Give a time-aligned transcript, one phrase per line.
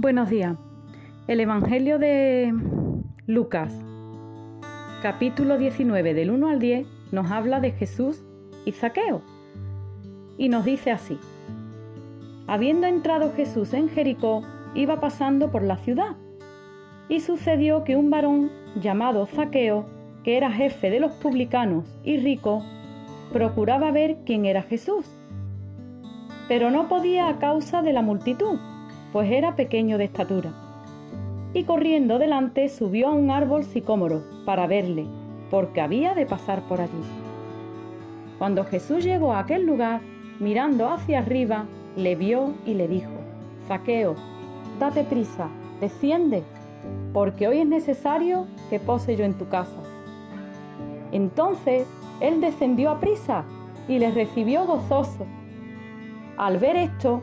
[0.00, 0.56] Buenos días.
[1.26, 2.54] El Evangelio de
[3.26, 3.74] Lucas,
[5.02, 8.22] capítulo 19 del 1 al 10, nos habla de Jesús
[8.64, 9.22] y Zaqueo.
[10.36, 11.18] Y nos dice así.
[12.46, 16.14] Habiendo entrado Jesús en Jericó, iba pasando por la ciudad.
[17.08, 19.84] Y sucedió que un varón llamado Zaqueo,
[20.22, 22.62] que era jefe de los publicanos y rico,
[23.32, 25.06] procuraba ver quién era Jesús.
[26.46, 28.60] Pero no podía a causa de la multitud
[29.12, 30.52] pues era pequeño de estatura.
[31.54, 35.06] Y corriendo delante subió a un árbol sicómoro para verle,
[35.50, 37.02] porque había de pasar por allí.
[38.38, 40.00] Cuando Jesús llegó a aquel lugar,
[40.38, 41.64] mirando hacia arriba,
[41.96, 43.10] le vio y le dijo,
[43.66, 44.14] Zaqueo,
[44.78, 45.48] date prisa,
[45.80, 46.44] desciende,
[47.12, 49.78] porque hoy es necesario que pose yo en tu casa.
[51.10, 51.86] Entonces
[52.20, 53.44] él descendió a prisa
[53.88, 55.26] y le recibió gozoso.
[56.36, 57.22] Al ver esto,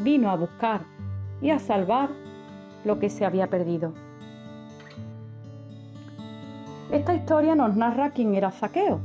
[0.00, 0.82] vino a buscar
[1.40, 2.10] y a salvar
[2.84, 3.92] lo que se había perdido.
[6.90, 9.00] Esta historia nos narra quién era Zaqueo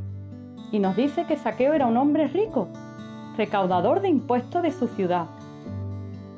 [0.71, 2.67] y nos dice que Zaqueo era un hombre rico,
[3.37, 5.27] recaudador de impuestos de su ciudad.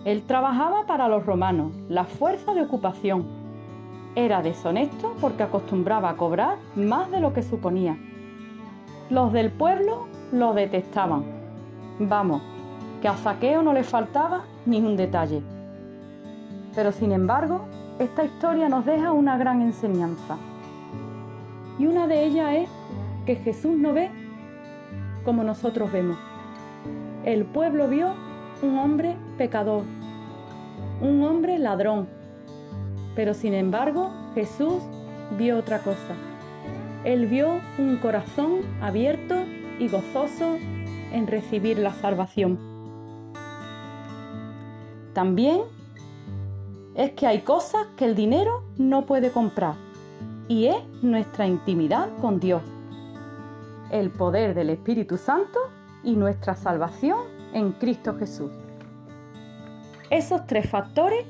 [0.04, 3.26] Él trabajaba para los romanos, la fuerza de ocupación.
[4.16, 7.98] Era deshonesto porque acostumbraba a cobrar más de lo que suponía.
[9.10, 11.24] Los del pueblo lo detestaban.
[12.00, 12.42] Vamos,
[13.02, 15.42] que a Zaqueo no le faltaba ni un detalle.
[16.76, 17.68] Pero sin embargo,
[18.00, 20.38] esta historia nos deja una gran enseñanza.
[21.80, 22.70] Y una de ellas es
[23.26, 24.10] que Jesús no ve
[25.24, 26.18] como nosotros vemos.
[27.26, 28.14] El pueblo vio
[28.62, 29.84] un hombre pecador,
[31.02, 32.08] un hombre ladrón.
[33.16, 34.82] Pero sin embargo, Jesús
[35.38, 36.16] vio otra cosa.
[37.04, 39.36] Él vio un corazón abierto
[39.80, 40.58] y gozoso
[41.12, 42.77] en recibir la salvación.
[45.18, 45.62] También
[46.94, 49.74] es que hay cosas que el dinero no puede comprar
[50.48, 52.62] y es nuestra intimidad con Dios,
[53.90, 55.58] el poder del Espíritu Santo
[56.04, 57.18] y nuestra salvación
[57.52, 58.52] en Cristo Jesús.
[60.12, 61.26] Esos tres factores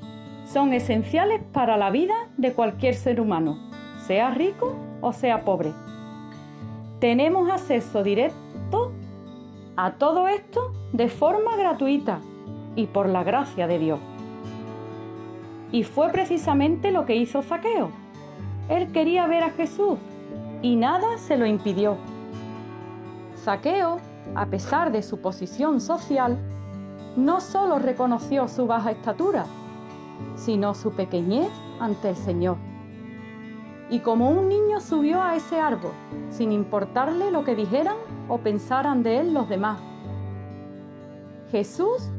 [0.52, 3.58] son esenciales para la vida de cualquier ser humano,
[4.06, 5.72] sea rico o sea pobre.
[7.00, 8.92] Tenemos acceso directo
[9.78, 12.20] a todo esto de forma gratuita
[12.78, 14.00] y por la gracia de Dios.
[15.74, 17.90] Y fue precisamente lo que hizo Zaqueo.
[18.70, 19.98] Él quería ver a Jesús
[20.62, 21.98] y nada se lo impidió.
[23.44, 23.98] Zaqueo,
[24.36, 26.38] a pesar de su posición social,
[27.18, 29.46] no solo reconoció su baja estatura,
[30.36, 31.50] sino su pequeñez
[31.80, 32.58] ante el Señor.
[33.90, 35.94] Y como un niño subió a ese árbol,
[36.30, 37.96] sin importarle lo que dijeran
[38.28, 39.80] o pensaran de él los demás.
[41.52, 42.12] Jesús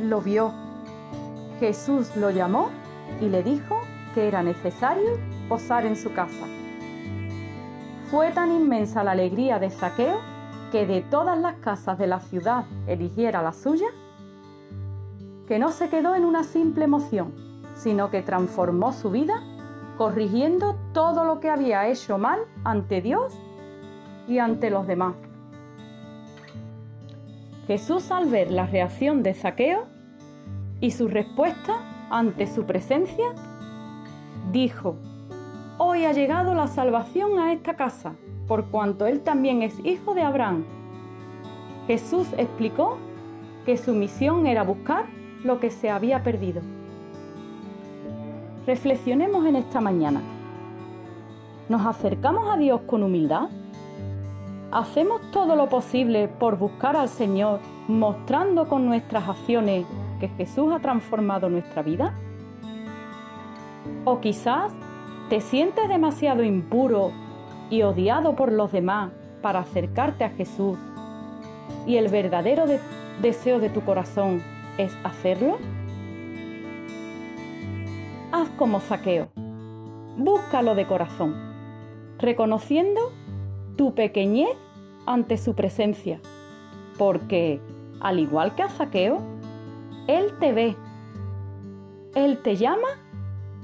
[0.00, 0.52] lo vio.
[1.60, 2.70] Jesús lo llamó
[3.20, 3.80] y le dijo
[4.14, 5.18] que era necesario
[5.48, 6.46] posar en su casa.
[8.10, 10.20] Fue tan inmensa la alegría de Zaqueo
[10.70, 13.86] que de todas las casas de la ciudad eligiera la suya,
[15.46, 17.32] que no se quedó en una simple emoción,
[17.74, 19.42] sino que transformó su vida
[19.96, 23.34] corrigiendo todo lo que había hecho mal ante Dios
[24.26, 25.14] y ante los demás.
[27.66, 29.86] Jesús al ver la reacción de Zaqueo
[30.80, 33.24] y su respuesta ante su presencia,
[34.52, 34.96] dijo,
[35.78, 38.14] Hoy ha llegado la salvación a esta casa,
[38.46, 40.64] por cuanto él también es hijo de Abraham.
[41.86, 42.98] Jesús explicó
[43.64, 45.06] que su misión era buscar
[45.42, 46.60] lo que se había perdido.
[48.66, 50.22] Reflexionemos en esta mañana.
[51.68, 53.48] ¿Nos acercamos a Dios con humildad?
[54.74, 59.86] ¿Hacemos todo lo posible por buscar al Señor, mostrando con nuestras acciones
[60.18, 62.12] que Jesús ha transformado nuestra vida?
[64.04, 64.72] ¿O quizás
[65.28, 67.12] te sientes demasiado impuro
[67.70, 69.12] y odiado por los demás
[69.42, 70.76] para acercarte a Jesús
[71.86, 72.64] y el verdadero
[73.22, 74.42] deseo de tu corazón
[74.76, 75.58] es hacerlo?
[78.32, 79.28] Haz como saqueo.
[80.16, 81.36] Búscalo de corazón,
[82.18, 83.12] reconociendo
[83.76, 84.56] tu pequeñez
[85.06, 86.20] ante su presencia,
[86.98, 87.60] porque,
[88.00, 89.18] al igual que a Zaqueo,
[90.06, 90.76] Él te ve,
[92.14, 92.88] Él te llama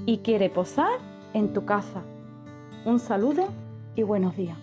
[0.05, 0.99] y quiere posar
[1.33, 2.01] en tu casa.
[2.85, 3.47] Un saludo
[3.95, 4.57] y buenos días.